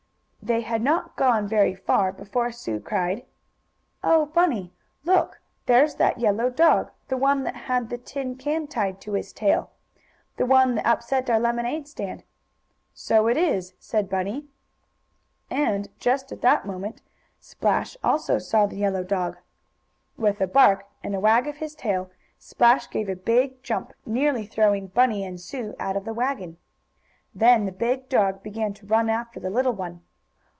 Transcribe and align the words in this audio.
They 0.43 0.61
had 0.61 0.81
not 0.81 1.15
gone 1.15 1.47
very 1.47 1.75
far 1.75 2.11
before 2.11 2.51
Sue 2.51 2.79
cried: 2.79 3.27
"Oh, 4.03 4.25
Bunny! 4.25 4.73
Look! 5.05 5.39
There's 5.67 5.95
that 5.95 6.17
yellow 6.19 6.49
dog 6.49 6.89
the 7.09 7.15
one 7.15 7.43
that 7.43 7.55
had 7.55 7.89
the 7.91 7.99
tin 7.99 8.35
can 8.37 8.65
tied 8.65 8.99
to 9.01 9.13
his 9.13 9.31
tail 9.33 9.69
the 10.37 10.47
one 10.47 10.73
that 10.75 10.85
upset 10.85 11.29
our 11.29 11.39
lemonade 11.39 11.87
stand!" 11.87 12.23
"So 12.91 13.27
it 13.27 13.37
is!" 13.37 13.75
said 13.77 14.09
Bunny. 14.09 14.47
And, 15.51 15.87
just 15.99 16.31
at 16.31 16.41
that 16.41 16.65
moment, 16.65 17.03
Splash 17.39 17.95
also 18.03 18.39
saw 18.39 18.65
the 18.65 18.77
yellow 18.77 19.03
dog. 19.03 19.37
With 20.17 20.41
a 20.41 20.47
bark 20.47 20.87
and 21.03 21.13
a 21.13 21.19
wag 21.19 21.45
of 21.47 21.57
his 21.57 21.75
tail, 21.75 22.09
Splash 22.39 22.89
gave 22.89 23.09
a 23.09 23.15
big 23.15 23.61
jump, 23.61 23.93
nearly 24.07 24.47
throwing 24.47 24.87
Bunny 24.87 25.23
and 25.23 25.39
Sue 25.39 25.75
out 25.79 25.95
of 25.95 26.03
the 26.03 26.15
wagon. 26.15 26.57
Then 27.33 27.67
the 27.67 27.71
big 27.71 28.09
dog 28.09 28.41
began 28.41 28.73
to 28.73 28.87
run 28.87 29.07
after 29.07 29.39
the 29.39 29.51
little 29.51 29.73
one. 29.73 30.01